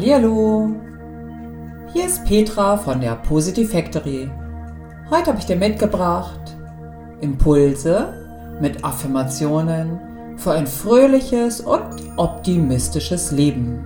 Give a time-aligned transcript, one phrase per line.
[0.00, 0.70] Hallihallo!
[1.92, 4.30] Hier ist Petra von der Positive Factory.
[5.10, 6.40] Heute habe ich dir mitgebracht
[7.20, 8.14] Impulse
[8.62, 10.00] mit Affirmationen
[10.38, 11.84] für ein fröhliches und
[12.16, 13.84] optimistisches Leben.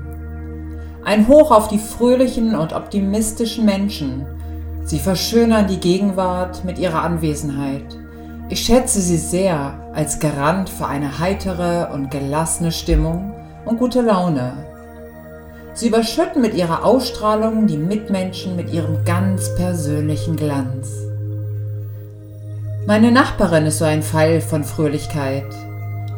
[1.05, 4.25] Ein Hoch auf die fröhlichen und optimistischen Menschen.
[4.85, 7.99] Sie verschönern die Gegenwart mit ihrer Anwesenheit.
[8.51, 13.35] Ich schätze sie sehr als Garant für eine heitere und gelassene Stimmung
[13.65, 14.74] und gute Laune.
[15.75, 20.89] Sie überschütten mit ihrer Ausstrahlung die Mitmenschen mit ihrem ganz persönlichen Glanz.
[22.87, 25.47] Meine Nachbarin ist so ein Fall von Fröhlichkeit.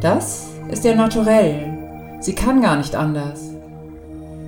[0.03, 1.73] Das ist ihr Naturell.
[2.21, 3.41] Sie kann gar nicht anders.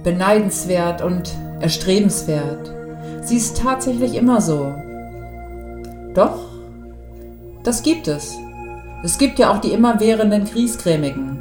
[0.04, 1.30] Beneidenswert und
[1.60, 2.70] erstrebenswert.
[3.22, 4.74] Sie ist tatsächlich immer so.
[6.14, 6.38] Doch,
[7.64, 8.34] das gibt es.
[9.02, 11.37] Es gibt ja auch die immerwährenden Griesgrämigen.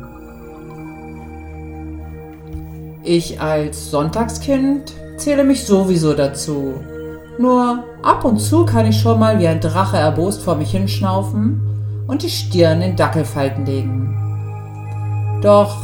[3.10, 6.74] Ich als Sonntagskind zähle mich sowieso dazu.
[7.40, 11.62] Nur ab und zu kann ich schon mal wie ein Drache erbost vor mich hinschnaufen
[12.06, 15.40] und die Stirn in Dackelfalten legen.
[15.42, 15.78] Doch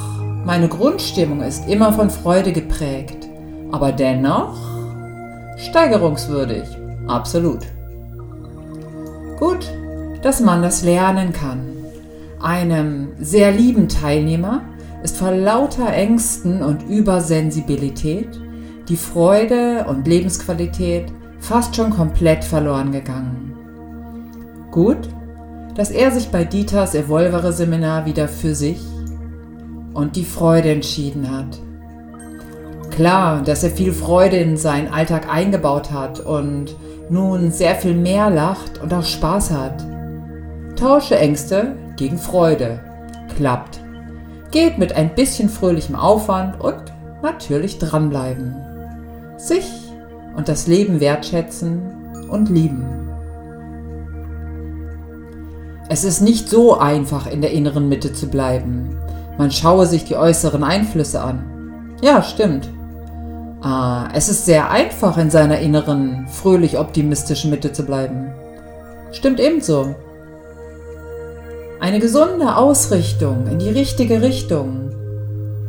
[0.43, 3.29] meine Grundstimmung ist immer von Freude geprägt,
[3.71, 4.57] aber dennoch
[5.59, 6.65] steigerungswürdig,
[7.07, 7.61] absolut.
[9.39, 9.65] Gut,
[10.23, 11.71] dass man das lernen kann.
[12.41, 14.63] Einem sehr lieben Teilnehmer
[15.03, 18.39] ist vor lauter Ängsten und Übersensibilität
[18.87, 21.05] die Freude und Lebensqualität
[21.39, 23.53] fast schon komplett verloren gegangen.
[24.71, 25.09] Gut,
[25.75, 28.81] dass er sich bei Dieters Evolvere Seminar wieder für sich
[29.93, 31.59] und die Freude entschieden hat.
[32.91, 36.75] Klar, dass er viel Freude in seinen Alltag eingebaut hat und
[37.09, 39.83] nun sehr viel mehr lacht und auch Spaß hat.
[40.75, 42.79] Tausche Ängste gegen Freude.
[43.35, 43.82] Klappt
[44.53, 46.81] geht mit ein bisschen fröhlichem Aufwand und
[47.21, 48.55] natürlich dranbleiben.
[49.35, 49.65] Sich
[50.37, 51.81] und das Leben wertschätzen
[52.29, 52.85] und lieben.
[55.89, 58.97] Es ist nicht so einfach, in der inneren Mitte zu bleiben.
[59.37, 61.95] Man schaue sich die äußeren Einflüsse an.
[62.01, 62.69] Ja, stimmt.
[63.61, 68.31] Ah, es ist sehr einfach, in seiner inneren, fröhlich optimistischen Mitte zu bleiben.
[69.11, 69.95] Stimmt ebenso.
[71.83, 74.93] Eine gesunde Ausrichtung in die richtige Richtung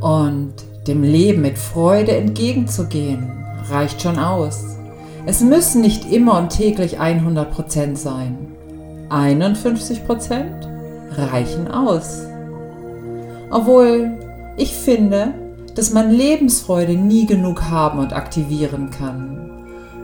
[0.00, 0.52] und
[0.86, 3.32] dem Leben mit Freude entgegenzugehen,
[3.68, 4.62] reicht schon aus.
[5.26, 8.38] Es müssen nicht immer und täglich 100% sein.
[9.10, 10.44] 51%
[11.16, 12.22] reichen aus.
[13.50, 14.12] Obwohl
[14.56, 15.34] ich finde,
[15.74, 19.50] dass man Lebensfreude nie genug haben und aktivieren kann.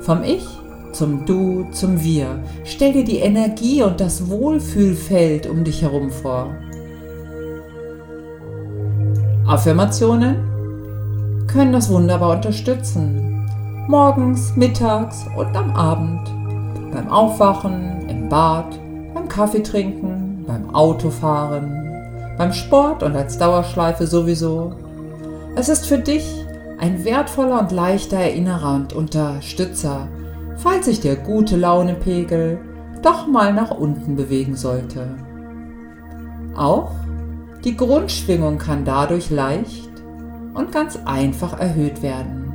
[0.01, 0.45] Vom Ich
[0.93, 2.39] zum Du, zum Wir.
[2.65, 6.55] Stell dir die Energie und das Wohlfühlfeld um dich herum vor.
[9.47, 10.37] Affirmationen
[11.47, 13.49] können das wunderbar unterstützen.
[13.89, 16.21] Morgens, mittags und am Abend.
[16.93, 18.79] Beim Aufwachen, im Bad,
[19.15, 21.73] beim Kaffeetrinken, beim Autofahren,
[22.39, 24.75] beim Sport und als Dauerschleife sowieso.
[25.57, 26.45] Es ist für dich
[26.79, 30.09] ein wertvoller und leichter Erinnerer und Unterstützer
[30.63, 32.59] falls sich der gute Launepegel
[33.03, 35.07] doch mal nach unten bewegen sollte.
[36.55, 36.93] Auch
[37.65, 39.91] die Grundschwingung kann dadurch leicht
[40.55, 42.53] und ganz einfach erhöht werden.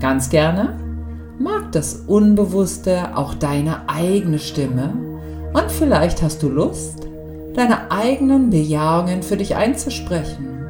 [0.00, 0.78] Ganz gerne
[1.38, 4.92] mag das Unbewusste auch deine eigene Stimme
[5.52, 7.06] und vielleicht hast du Lust,
[7.54, 10.64] deine eigenen Bejahungen für dich einzusprechen,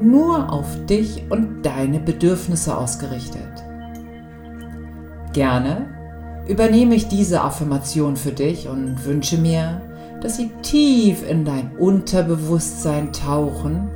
[0.00, 3.49] nur auf dich und deine Bedürfnisse ausgerichtet.
[5.32, 5.86] Gerne
[6.48, 9.80] übernehme ich diese Affirmation für dich und wünsche mir,
[10.20, 13.88] dass sie tief in dein Unterbewusstsein tauchen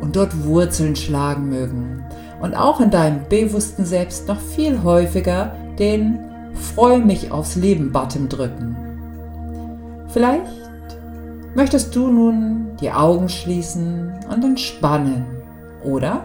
[0.00, 2.04] und dort Wurzeln schlagen mögen
[2.40, 6.18] und auch in deinem bewussten Selbst noch viel häufiger den
[6.54, 8.76] Freu mich aufs Leben Button drücken.
[10.08, 10.46] Vielleicht
[11.54, 15.26] möchtest du nun die Augen schließen und entspannen
[15.84, 16.24] oder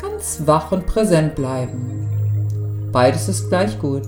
[0.00, 2.13] ganz wach und präsent bleiben.
[2.94, 4.04] Beides ist gleich gut.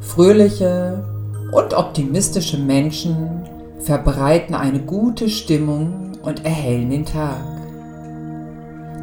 [0.00, 1.04] Fröhliche
[1.52, 3.42] und optimistische Menschen
[3.80, 7.44] verbreiten eine gute Stimmung und erhellen den Tag.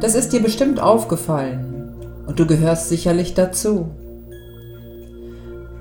[0.00, 1.94] Das ist dir bestimmt aufgefallen
[2.26, 3.86] und du gehörst sicherlich dazu.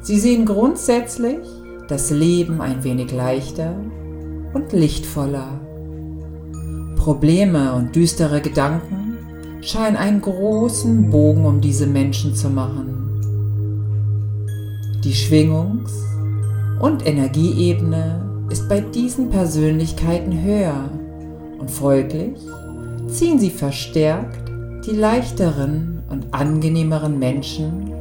[0.02, 1.40] Sie sehen grundsätzlich
[1.88, 3.74] das Leben ein wenig leichter
[4.54, 5.60] und lichtvoller.
[6.98, 9.03] Probleme und düstere Gedanken
[9.66, 13.04] scheinen einen großen Bogen um diese Menschen zu machen.
[15.04, 16.04] Die Schwingungs-
[16.80, 20.90] und Energieebene ist bei diesen Persönlichkeiten höher
[21.60, 22.38] und folglich
[23.08, 24.52] ziehen sie verstärkt
[24.86, 27.92] die leichteren und angenehmeren Menschen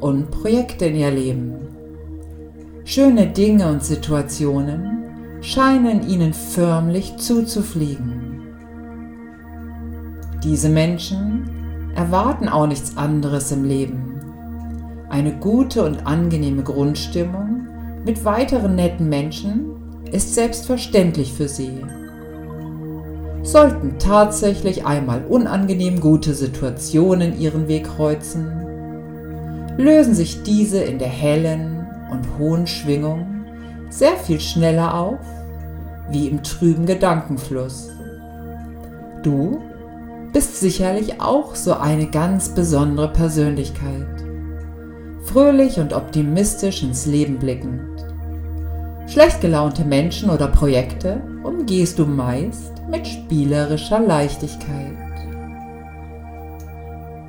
[0.00, 1.54] und Projekte in ihr Leben.
[2.84, 5.04] Schöne Dinge und Situationen
[5.40, 8.21] scheinen ihnen förmlich zuzufliegen.
[10.44, 14.20] Diese Menschen erwarten auch nichts anderes im Leben.
[15.08, 17.68] Eine gute und angenehme Grundstimmung
[18.04, 19.66] mit weiteren netten Menschen
[20.10, 21.84] ist selbstverständlich für sie.
[23.44, 28.50] Sollten tatsächlich einmal unangenehm gute Situationen ihren Weg kreuzen,
[29.76, 33.44] lösen sich diese in der hellen und hohen Schwingung
[33.90, 35.20] sehr viel schneller auf,
[36.10, 37.90] wie im trüben Gedankenfluss.
[39.22, 39.60] Du
[40.32, 44.06] bist sicherlich auch so eine ganz besondere Persönlichkeit.
[45.24, 47.80] Fröhlich und optimistisch ins Leben blickend.
[49.06, 54.96] Schlecht gelaunte Menschen oder Projekte umgehst du meist mit spielerischer Leichtigkeit.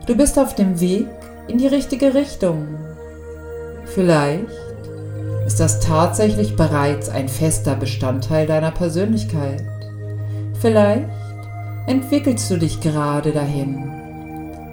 [0.06, 1.08] Du bist auf dem Weg
[1.48, 2.68] in die richtige Richtung.
[3.86, 4.48] Vielleicht
[5.46, 9.64] ist das tatsächlich bereits ein fester Bestandteil deiner Persönlichkeit.
[10.62, 11.10] Vielleicht
[11.88, 13.90] entwickelst du dich gerade dahin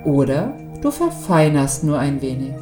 [0.04, 2.54] oder du verfeinerst nur ein wenig.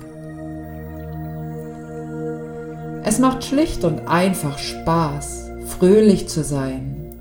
[3.04, 7.14] Es macht schlicht und einfach Spaß, fröhlich zu sein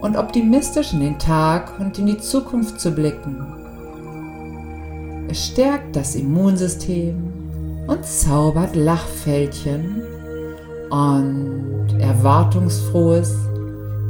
[0.00, 3.46] und optimistisch in den Tag und in die Zukunft zu blicken.
[5.30, 7.32] Es stärkt das Immunsystem
[7.86, 10.02] und zaubert Lachfältchen
[10.90, 13.34] und erwartungsfrohes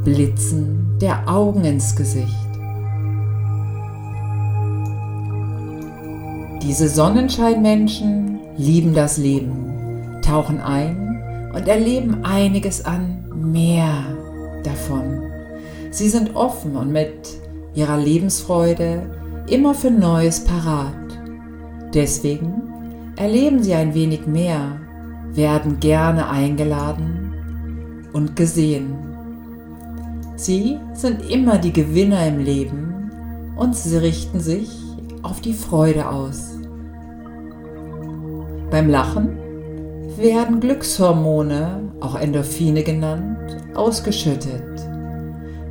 [0.03, 2.44] Blitzen der Augen ins Gesicht.
[6.67, 11.21] Diese Sonnenscheinmenschen lieben das Leben, tauchen ein
[11.53, 14.03] und erleben einiges an mehr
[14.63, 15.21] davon.
[15.91, 17.37] Sie sind offen und mit
[17.75, 19.03] ihrer Lebensfreude
[19.47, 20.95] immer für Neues parat.
[21.93, 22.63] Deswegen
[23.15, 24.81] erleben sie ein wenig mehr,
[25.35, 28.95] werden gerne eingeladen und gesehen.
[30.35, 33.11] Sie sind immer die Gewinner im Leben
[33.55, 34.71] und sie richten sich
[35.21, 36.54] auf die Freude aus.
[38.71, 39.37] Beim Lachen
[40.17, 43.37] werden Glückshormone, auch Endorphine genannt,
[43.75, 44.63] ausgeschüttet.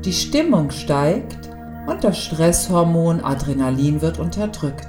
[0.05, 1.51] Die Stimmung steigt
[1.87, 4.89] und das Stresshormon Adrenalin wird unterdrückt.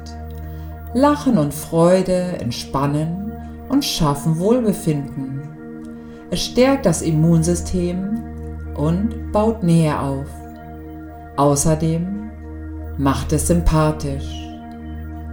[0.94, 3.31] Lachen und Freude entspannen
[3.69, 5.42] und schaffen Wohlbefinden.
[6.30, 8.22] Es stärkt das Immunsystem
[8.75, 10.28] und baut Nähe auf.
[11.38, 12.30] Außerdem
[12.98, 14.50] macht es sympathisch.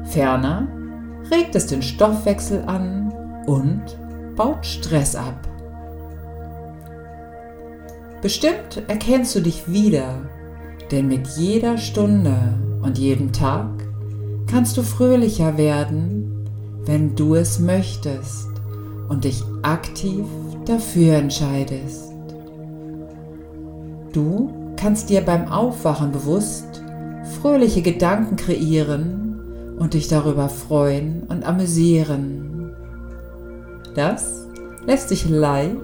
[0.04, 0.66] Ferner
[1.32, 3.12] regt es den Stoffwechsel an
[3.46, 3.82] und
[4.36, 5.48] baut Stress ab.
[8.20, 10.28] Bestimmt erkennst du dich wieder,
[10.90, 12.36] denn mit jeder Stunde
[12.82, 13.70] und jedem Tag
[14.46, 16.48] kannst du fröhlicher werden,
[16.84, 18.48] wenn du es möchtest
[19.08, 20.24] und dich aktiv
[20.66, 22.12] dafür entscheidest.
[24.12, 26.82] Du kannst dir beim Aufwachen bewusst
[27.40, 29.21] fröhliche Gedanken kreieren
[29.82, 32.70] und dich darüber freuen und amüsieren.
[33.96, 34.46] Das
[34.86, 35.76] lässt sich leicht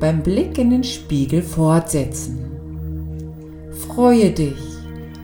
[0.00, 2.38] beim Blick in den Spiegel fortsetzen.
[3.86, 4.56] Freue dich,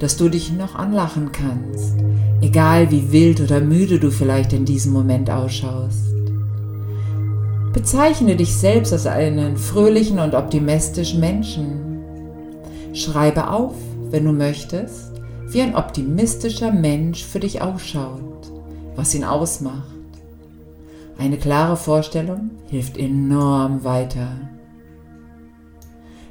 [0.00, 1.94] dass du dich noch anlachen kannst,
[2.42, 6.14] egal wie wild oder müde du vielleicht in diesem Moment ausschaust.
[7.72, 11.88] Bezeichne dich selbst als einen fröhlichen und optimistischen Menschen
[12.92, 13.74] Schreibe auf,
[14.10, 15.17] wenn du möchtest,
[15.50, 18.52] wie ein optimistischer Mensch für dich ausschaut,
[18.96, 19.96] was ihn ausmacht.
[21.16, 24.28] Eine klare Vorstellung hilft enorm weiter.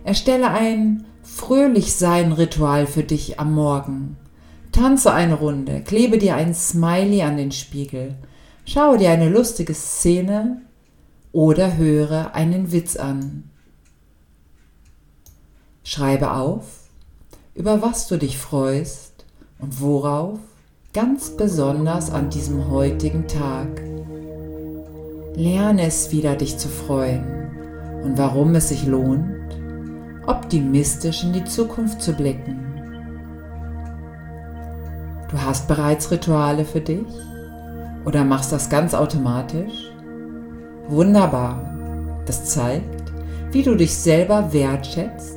[0.04, 4.18] Erstelle ein Fröhlich-Sein-Ritual für dich am Morgen.
[4.72, 8.16] Tanze eine Runde, klebe dir ein Smiley an den Spiegel,
[8.66, 10.62] schaue dir eine lustige Szene
[11.32, 13.50] oder höre einen Witz an.
[15.84, 16.66] Schreibe auf,
[17.56, 19.07] über was du dich freust
[19.60, 20.40] und worauf
[20.94, 23.68] ganz besonders an diesem heutigen Tag.
[25.36, 27.24] Lerne es wieder, dich zu freuen
[28.04, 29.36] und warum es sich lohnt,
[30.26, 32.64] optimistisch in die Zukunft zu blicken.
[35.30, 37.08] Du hast bereits Rituale für dich
[38.06, 39.92] oder machst das ganz automatisch?
[40.88, 41.60] Wunderbar.
[42.26, 43.12] Das zeigt,
[43.52, 45.37] wie du dich selber wertschätzt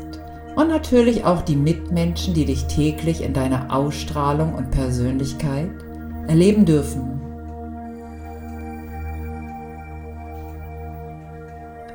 [0.56, 5.70] und natürlich auch die Mitmenschen, die dich täglich in deiner Ausstrahlung und Persönlichkeit
[6.26, 7.20] erleben dürfen.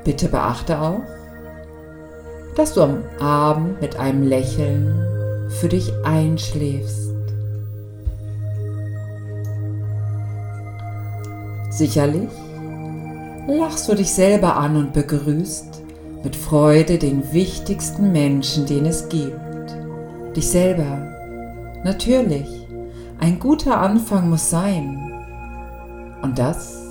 [0.04, 1.02] Bitte beachte auch,
[2.54, 4.94] dass du am Abend mit einem Lächeln
[5.48, 7.10] für dich einschläfst.
[11.70, 12.30] Sicherlich
[13.48, 15.82] lachst du dich selber an und begrüßt
[16.26, 19.38] mit Freude den wichtigsten Menschen, den es gibt.
[20.34, 21.06] Dich selber.
[21.84, 22.66] Natürlich.
[23.20, 25.12] Ein guter Anfang muss sein.
[26.22, 26.82] Und das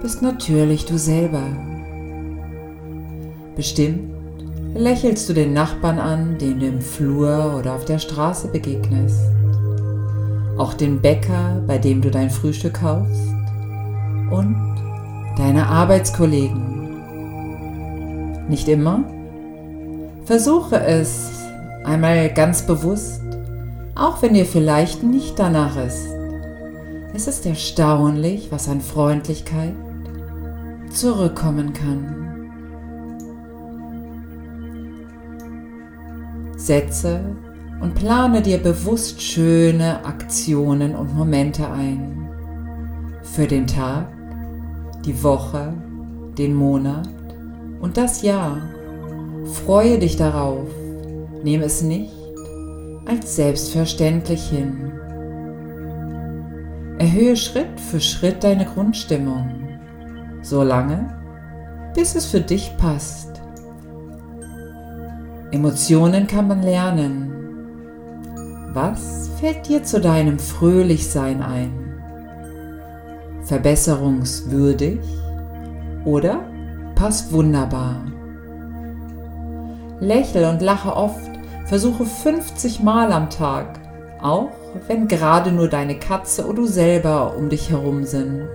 [0.00, 1.42] bist natürlich du selber.
[3.54, 4.14] Bestimmt
[4.72, 9.20] lächelst du den Nachbarn an, den du im Flur oder auf der Straße begegnest.
[10.56, 13.28] Auch den Bäcker, bei dem du dein Frühstück kaufst.
[14.30, 14.56] Und
[15.36, 16.89] deine Arbeitskollegen.
[18.50, 19.04] Nicht immer?
[20.24, 21.30] Versuche es
[21.84, 23.22] einmal ganz bewusst,
[23.94, 26.08] auch wenn dir vielleicht nicht danach ist.
[27.14, 29.74] Es ist erstaunlich, was an Freundlichkeit
[30.90, 32.16] zurückkommen kann.
[36.56, 37.20] Setze
[37.80, 42.28] und plane dir bewusst schöne Aktionen und Momente ein.
[43.22, 44.08] Für den Tag,
[45.04, 45.72] die Woche,
[46.36, 47.19] den Monat
[47.80, 48.58] und das Jahr.
[49.64, 50.68] Freue dich darauf.
[51.42, 52.12] Nehme es nicht
[53.06, 54.92] als selbstverständlich hin.
[56.98, 59.50] Erhöhe Schritt für Schritt deine Grundstimmung,
[60.42, 61.16] solange
[61.94, 63.40] bis es für dich passt.
[65.50, 67.32] Emotionen kann man lernen.
[68.72, 71.72] Was fällt dir zu deinem Fröhlichsein ein?
[73.42, 75.00] Verbesserungswürdig
[76.04, 76.49] oder
[77.00, 77.96] passt wunderbar?
[80.00, 81.30] Lächle und lache oft,
[81.64, 83.80] versuche 50 Mal am Tag,
[84.20, 84.50] auch
[84.86, 88.50] wenn gerade nur deine Katze oder du selber um dich herum sind.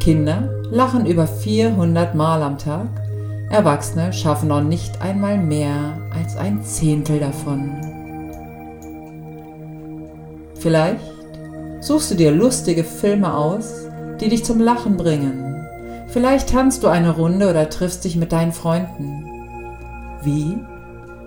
[0.00, 2.88] Kinder lachen über 400 Mal am Tag,
[3.48, 7.70] Erwachsene schaffen noch nicht einmal mehr als ein Zehntel davon.
[10.56, 10.98] Vielleicht
[11.78, 13.86] suchst du dir lustige Filme aus,
[14.20, 15.47] die dich zum Lachen bringen.
[16.08, 19.24] Vielleicht tanzt du eine Runde oder triffst dich mit deinen Freunden.
[20.22, 20.58] Wie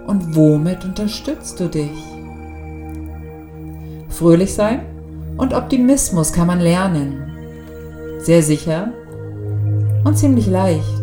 [0.07, 2.03] und womit unterstützt du dich?
[4.09, 4.81] Fröhlich sein
[5.37, 7.31] und Optimismus kann man lernen.
[8.19, 8.91] Sehr sicher
[10.03, 11.01] und ziemlich leicht.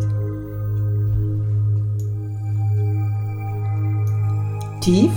[4.81, 5.13] Tief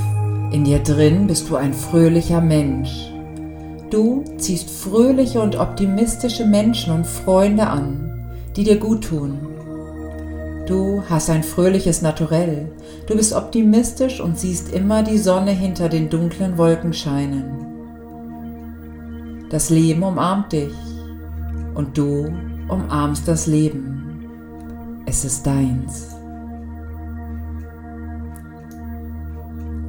[0.52, 3.12] in dir drin bist du ein fröhlicher Mensch.
[3.90, 8.11] Du ziehst fröhliche und optimistische Menschen und Freunde an,
[8.56, 9.40] die dir gut tun.
[10.68, 12.72] Du hast ein fröhliches Naturell.
[13.08, 17.62] Du bist optimistisch und siehst immer die Sonne hinter den dunklen Wolken scheinen.
[19.50, 20.74] Das Leben umarmt dich
[21.76, 22.34] und du
[22.70, 24.28] umarmst das Leben.
[25.06, 26.08] Es ist deins.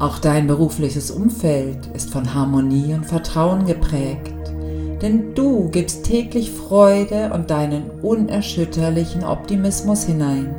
[0.00, 4.41] Auch dein berufliches Umfeld ist von Harmonie und Vertrauen geprägt,
[5.02, 10.54] denn du gibst täglich Freude und deinen unerschütterlichen Optimismus hinein.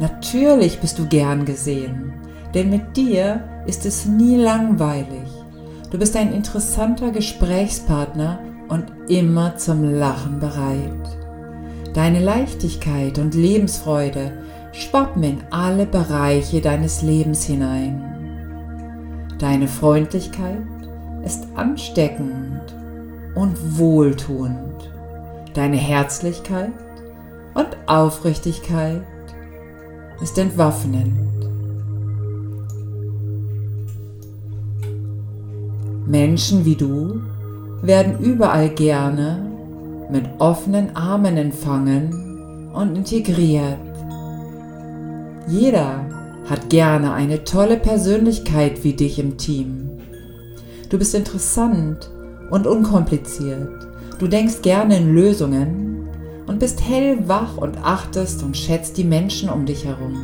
[0.00, 2.12] Natürlich bist du gern gesehen,
[2.52, 5.28] denn mit dir ist es nie langweilig.
[5.90, 11.18] Du bist ein interessanter Gesprächspartner und immer zum Lachen bereit.
[11.94, 14.32] Deine Leichtigkeit und Lebensfreude
[14.72, 18.04] schwappen in alle Bereiche deines Lebens hinein.
[19.38, 20.79] Deine Freundlichkeit
[21.24, 22.74] ist ansteckend
[23.34, 24.90] und wohltuend.
[25.54, 26.72] Deine Herzlichkeit
[27.54, 29.02] und Aufrichtigkeit
[30.20, 31.30] ist entwaffnend.
[36.06, 37.20] Menschen wie du
[37.82, 39.46] werden überall gerne
[40.10, 43.78] mit offenen Armen empfangen und integriert.
[45.46, 46.04] Jeder
[46.48, 49.99] hat gerne eine tolle Persönlichkeit wie dich im Team.
[50.90, 52.10] Du bist interessant
[52.50, 53.68] und unkompliziert.
[54.18, 56.08] Du denkst gerne in Lösungen
[56.48, 60.16] und bist hellwach und achtest und schätzt die Menschen um dich herum.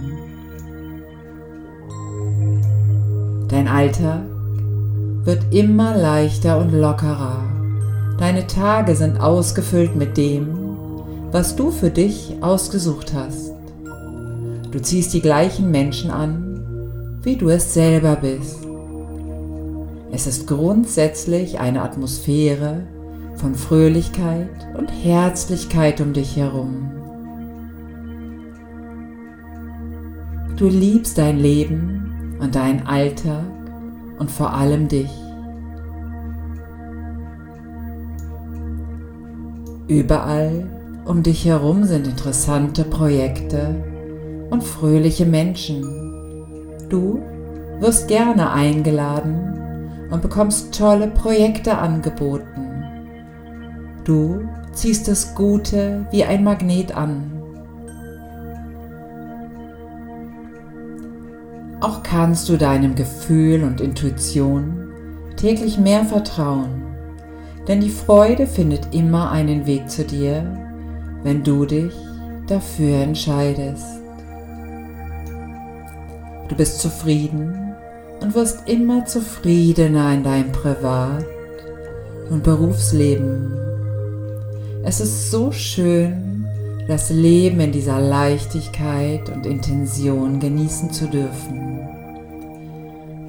[3.48, 4.22] Dein Alltag
[5.22, 7.44] wird immer leichter und lockerer.
[8.18, 10.48] Deine Tage sind ausgefüllt mit dem,
[11.30, 13.52] was du für dich ausgesucht hast.
[14.72, 18.65] Du ziehst die gleichen Menschen an, wie du es selber bist.
[20.12, 22.82] Es ist grundsätzlich eine Atmosphäre
[23.34, 26.90] von Fröhlichkeit und Herzlichkeit um dich herum.
[30.56, 33.44] Du liebst dein Leben und deinen Alltag
[34.18, 35.10] und vor allem dich.
[39.88, 40.70] Überall
[41.04, 43.76] um dich herum sind interessante Projekte,
[44.50, 45.82] und fröhliche Menschen.
[46.88, 47.20] Du
[47.80, 49.52] wirst gerne eingeladen
[50.10, 52.84] und bekommst tolle Projekte angeboten.
[54.04, 57.32] Du ziehst das Gute wie ein Magnet an.
[61.80, 64.92] Auch kannst du deinem Gefühl und Intuition
[65.36, 66.82] täglich mehr vertrauen,
[67.68, 70.56] denn die Freude findet immer einen Weg zu dir,
[71.22, 71.92] wenn du dich
[72.46, 73.86] dafür entscheidest.
[76.48, 77.65] Du bist zufrieden
[78.20, 81.24] und wirst immer zufriedener in deinem Privat-
[82.30, 83.52] und Berufsleben.
[84.84, 86.44] Es ist so schön,
[86.88, 91.80] das Leben in dieser Leichtigkeit und Intention genießen zu dürfen.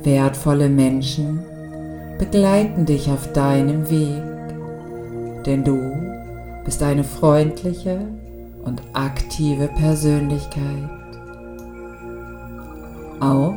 [0.03, 1.39] Wertvolle Menschen
[2.20, 4.24] begleiten dich auf deinem Weg,
[5.46, 5.79] denn du
[6.65, 8.00] bist eine freundliche
[8.63, 10.89] und aktive Persönlichkeit.
[13.20, 13.56] Auch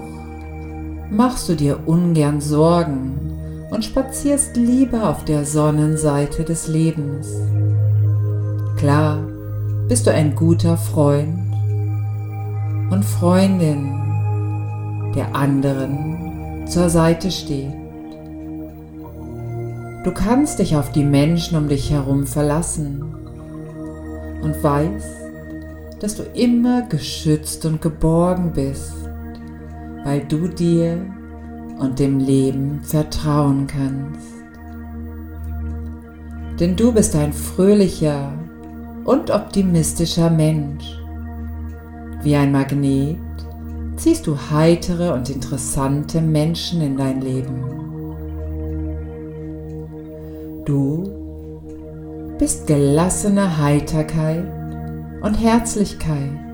[1.10, 7.28] machst du dir ungern Sorgen und spazierst lieber auf der Sonnenseite des Lebens.
[8.76, 9.18] Klar,
[9.88, 11.38] bist du ein guter Freund
[12.90, 13.92] und Freundin,
[15.14, 17.72] der anderen zur Seite steht.
[20.04, 23.02] Du kannst dich auf die Menschen um dich herum verlassen
[24.42, 25.06] und weißt,
[26.00, 29.09] dass du immer geschützt und geborgen bist
[30.04, 31.04] weil du dir
[31.78, 34.40] und dem Leben vertrauen kannst.
[36.58, 38.32] Denn du bist ein fröhlicher
[39.04, 40.98] und optimistischer Mensch.
[42.22, 43.18] Wie ein Magnet
[43.96, 47.64] ziehst du heitere und interessante Menschen in dein Leben.
[50.66, 54.44] Du bist gelassene Heiterkeit
[55.22, 56.49] und Herzlichkeit.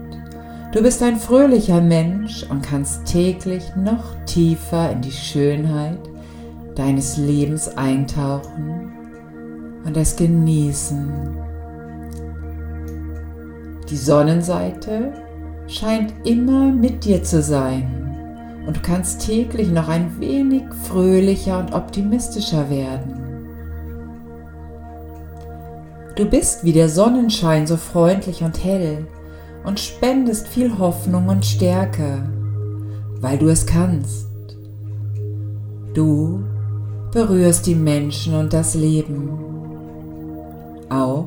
[0.73, 5.99] Du bist ein fröhlicher Mensch und kannst täglich noch tiefer in die Schönheit
[6.75, 8.93] deines Lebens eintauchen
[9.85, 11.09] und es genießen.
[13.89, 15.13] Die Sonnenseite
[15.69, 21.73] scheint immer mit dir zu sein und du kannst täglich noch ein wenig fröhlicher und
[21.73, 23.23] optimistischer werden.
[26.17, 29.07] Du bist wie der Sonnenschein so freundlich und hell
[29.67, 32.23] und spendest viel Hoffnung und Stärke,
[33.21, 34.29] weil du es kannst.
[35.93, 36.45] Du
[37.13, 39.29] berührst die Menschen und das Leben.
[40.89, 41.27] Auch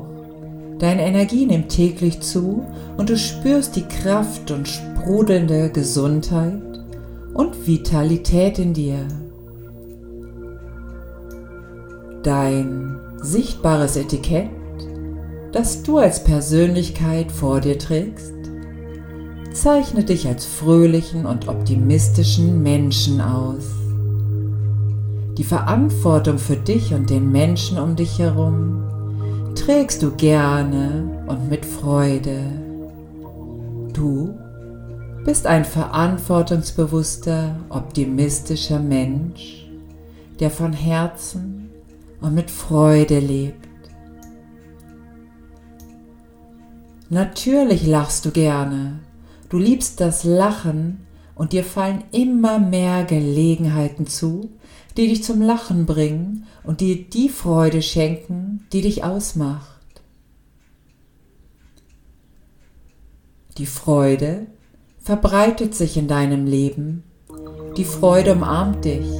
[0.78, 2.64] deine Energie nimmt täglich zu
[2.96, 6.62] und du spürst die Kraft und sprudelnde Gesundheit
[7.34, 9.06] und Vitalität in dir.
[12.22, 14.48] Dein sichtbares Etikett
[15.52, 18.34] das du als Persönlichkeit vor dir trägst,
[19.52, 23.64] zeichnet dich als fröhlichen und optimistischen Menschen aus.
[25.36, 28.84] Die Verantwortung für dich und den Menschen um dich herum
[29.54, 32.40] trägst du gerne und mit Freude.
[33.92, 34.34] Du
[35.24, 39.66] bist ein verantwortungsbewusster, optimistischer Mensch,
[40.38, 41.70] der von Herzen
[42.20, 43.59] und mit Freude lebt.
[47.12, 49.00] Natürlich lachst du gerne.
[49.48, 54.48] Du liebst das Lachen und dir fallen immer mehr Gelegenheiten zu,
[54.96, 59.80] die dich zum Lachen bringen und dir die Freude schenken, die dich ausmacht.
[63.58, 64.46] Die Freude
[65.00, 67.02] verbreitet sich in deinem Leben.
[67.76, 69.10] Die Freude umarmt dich.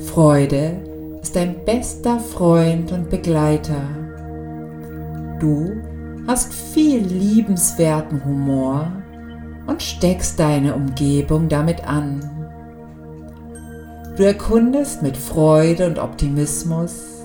[0.00, 3.88] Freude ist dein bester Freund und Begleiter.
[5.38, 5.87] Du
[6.28, 8.92] hast viel liebenswerten Humor
[9.66, 12.20] und steckst deine Umgebung damit an.
[14.14, 17.24] Du erkundest mit Freude und Optimismus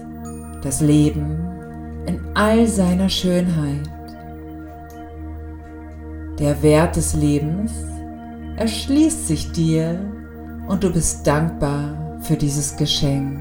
[0.62, 1.38] das Leben
[2.06, 3.90] in all seiner Schönheit.
[6.40, 7.74] Der Wert des Lebens
[8.56, 10.00] erschließt sich dir
[10.70, 13.38] und du bist dankbar für dieses Geschenk.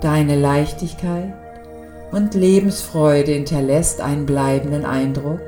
[0.00, 1.34] Deine Leichtigkeit
[2.12, 5.40] und Lebensfreude hinterlässt einen bleibenden Eindruck.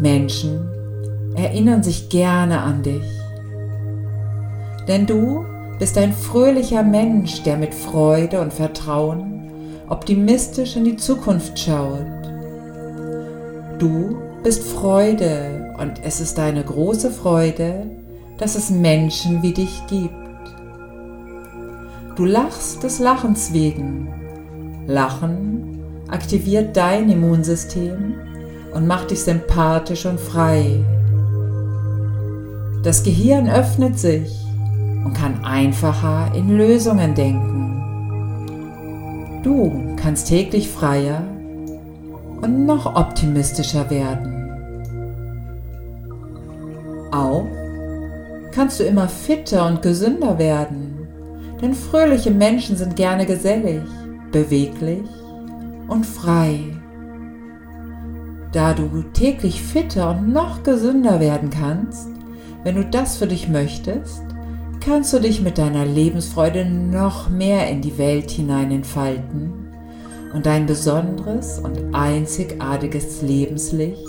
[0.00, 0.68] Menschen
[1.36, 3.08] erinnern sich gerne an dich,
[4.88, 5.44] denn du
[5.78, 9.50] bist ein fröhlicher Mensch, der mit Freude und Vertrauen
[9.88, 12.06] optimistisch in die Zukunft schaut.
[13.78, 17.86] Du bist Freude und es ist eine große Freude,
[18.38, 20.14] dass es Menschen wie dich gibt.
[22.16, 24.23] Du lachst des Lachens wegen
[24.86, 28.14] Lachen aktiviert dein Immunsystem
[28.74, 30.84] und macht dich sympathisch und frei.
[32.82, 34.44] Das Gehirn öffnet sich
[35.04, 37.60] und kann einfacher in Lösungen denken.
[39.42, 41.22] Du kannst täglich freier
[42.42, 44.32] und noch optimistischer werden.
[47.10, 47.46] Auch
[48.52, 51.08] kannst du immer fitter und gesünder werden,
[51.62, 53.82] denn fröhliche Menschen sind gerne gesellig,
[54.34, 55.08] beweglich
[55.86, 56.58] und frei.
[58.50, 62.08] Da du täglich fitter und noch gesünder werden kannst,
[62.64, 64.22] wenn du das für dich möchtest,
[64.80, 69.52] kannst du dich mit deiner Lebensfreude noch mehr in die Welt hinein entfalten
[70.34, 74.04] und dein besonderes und einzigartiges Lebenslicht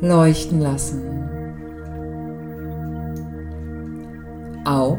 [0.00, 1.02] leuchten lassen.
[4.64, 4.98] Auch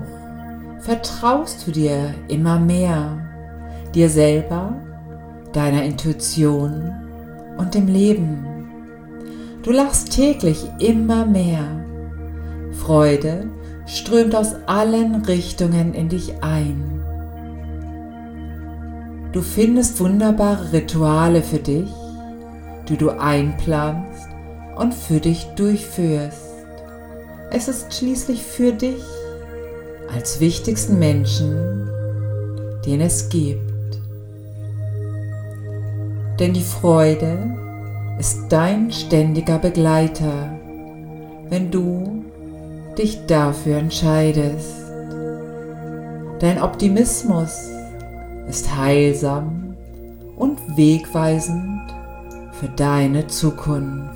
[0.80, 3.27] vertraust du dir immer mehr,
[3.98, 4.76] dir selber,
[5.54, 6.94] deiner Intuition
[7.58, 8.46] und dem Leben.
[9.64, 11.64] Du lachst täglich immer mehr.
[12.74, 13.50] Freude
[13.88, 17.04] strömt aus allen Richtungen in dich ein.
[19.32, 21.90] Du findest wunderbare Rituale für dich,
[22.88, 24.30] die du einplanst
[24.76, 26.54] und für dich durchführst.
[27.50, 29.04] Es ist schließlich für dich
[30.14, 31.90] als wichtigsten Menschen,
[32.86, 33.67] den es gibt.
[36.40, 37.56] Denn die Freude
[38.20, 40.52] ist dein ständiger Begleiter,
[41.50, 42.24] wenn du
[42.98, 44.76] dich dafür entscheidest.
[46.40, 47.70] Dein Optimismus
[48.48, 49.76] ist heilsam
[50.36, 51.82] und wegweisend
[52.54, 54.16] für deine Zukunft.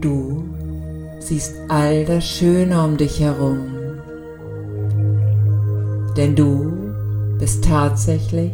[0.00, 0.44] Du
[1.20, 3.66] siehst all das Schöne um dich herum,
[6.16, 6.77] denn du
[7.38, 8.52] bist tatsächlich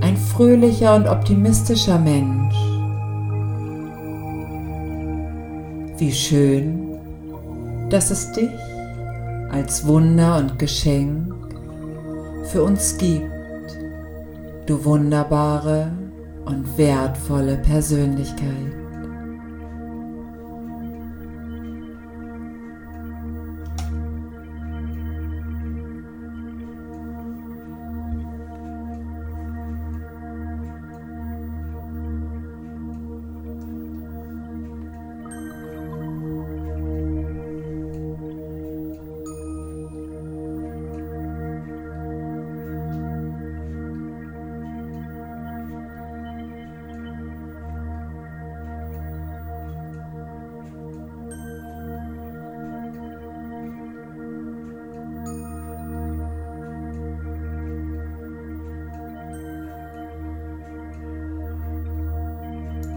[0.00, 2.54] ein fröhlicher und optimistischer Mensch.
[5.98, 6.98] Wie schön,
[7.90, 8.50] dass es dich
[9.50, 11.32] als Wunder und Geschenk
[12.46, 13.30] für uns gibt,
[14.66, 15.92] du wunderbare
[16.44, 18.83] und wertvolle Persönlichkeit.